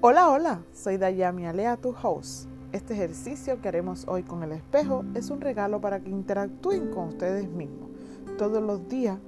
[0.00, 2.48] Hola, hola, soy Dayami Alea, tu host.
[2.70, 7.08] Este ejercicio que haremos hoy con el espejo es un regalo para que interactúen con
[7.08, 7.90] ustedes mismos.
[8.38, 9.18] Todos los días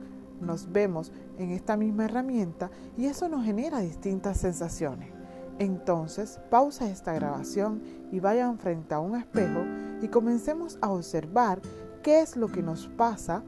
[0.40, 5.12] nos vemos en esta misma herramienta y eso nos genera distintas sensaciones.
[5.58, 7.82] Entonces, pausa esta grabación
[8.12, 9.64] y vayan frente a un espejo
[10.00, 11.60] y comencemos a observar
[12.04, 13.42] qué es lo que nos pasa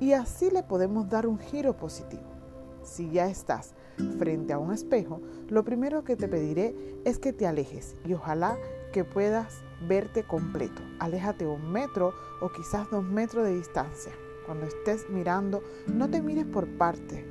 [0.00, 2.33] y así le podemos dar un giro positivo.
[2.84, 3.74] Si ya estás
[4.18, 6.74] frente a un espejo, lo primero que te pediré
[7.04, 8.56] es que te alejes y ojalá
[8.92, 10.82] que puedas verte completo.
[10.98, 14.12] Aléjate un metro o quizás dos metros de distancia.
[14.46, 17.26] Cuando estés mirando, no te mires por parte.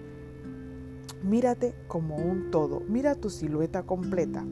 [1.24, 2.82] Mírate como un todo.
[2.88, 4.44] Mira tu silueta completa.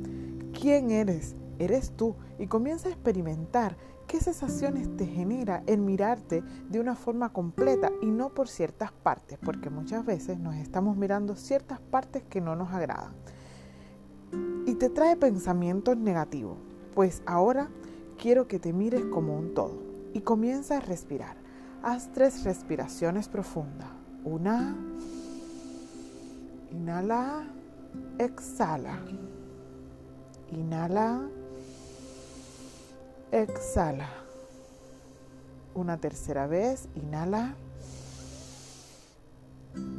[0.53, 1.35] ¿Quién eres?
[1.61, 3.77] Eres tú y comienza a experimentar
[4.11, 9.39] ¿Qué sensaciones te genera el mirarte de una forma completa y no por ciertas partes?
[9.41, 13.13] Porque muchas veces nos estamos mirando ciertas partes que no nos agradan.
[14.65, 16.57] Y te trae pensamientos negativos.
[16.93, 17.69] Pues ahora
[18.17, 19.81] quiero que te mires como un todo
[20.13, 21.37] y comienza a respirar.
[21.81, 23.91] Haz tres respiraciones profundas.
[24.25, 24.75] Una.
[26.69, 27.47] Inhala.
[28.19, 28.99] Exhala.
[30.51, 31.29] Inhala
[33.31, 34.09] Exhala.
[35.73, 37.55] Una tercera vez, inhala.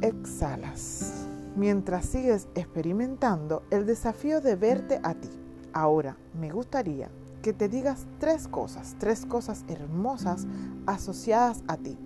[0.01, 1.25] Exhalas.
[1.55, 5.31] Mientras sigues experimentando el desafío de verte a ti.
[5.73, 7.09] Ahora, me gustaría
[7.41, 10.45] que te digas tres cosas, tres cosas hermosas
[10.85, 11.97] asociadas a ti.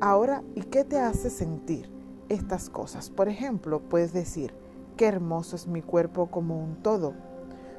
[0.00, 1.90] Ahora, ¿y qué te hace sentir
[2.28, 3.10] estas cosas?
[3.10, 4.54] Por ejemplo, puedes decir,
[4.96, 7.14] qué hermoso es mi cuerpo como un todo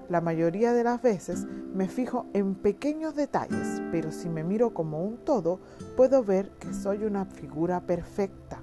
[0.10, 5.04] la mayoría de las veces me fijo en pequeños detalles, pero si me miro como
[5.04, 5.60] un todo,
[5.96, 8.62] puedo ver que soy una figura perfecta.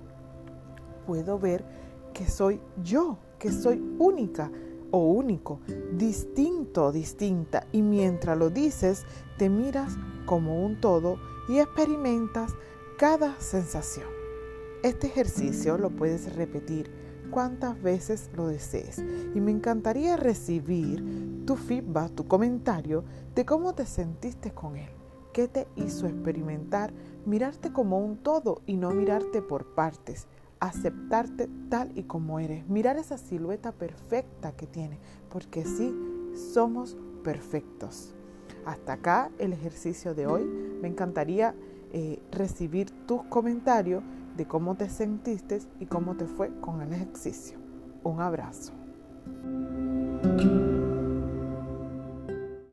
[1.06, 1.64] Puedo ver
[2.12, 4.50] que soy yo, que soy única
[4.90, 5.60] o único,
[5.92, 7.66] distinto distinta.
[7.72, 9.04] Y mientras lo dices,
[9.38, 12.52] te miras como un todo y experimentas
[12.98, 14.08] cada sensación.
[14.82, 16.90] Este ejercicio lo puedes repetir
[17.30, 18.98] cuantas veces lo desees.
[19.34, 21.02] Y me encantaría recibir
[21.50, 23.02] tu feedback, tu comentario
[23.34, 24.88] de cómo te sentiste con él.
[25.32, 26.92] ¿Qué te hizo experimentar
[27.26, 30.28] mirarte como un todo y no mirarte por partes?
[30.60, 35.92] Aceptarte tal y como eres, mirar esa silueta perfecta que tienes, porque sí,
[36.54, 38.14] somos perfectos.
[38.64, 40.44] Hasta acá el ejercicio de hoy.
[40.44, 41.56] Me encantaría
[41.92, 44.04] eh, recibir tus comentarios
[44.36, 47.58] de cómo te sentiste y cómo te fue con el ejercicio.
[48.04, 48.72] Un abrazo.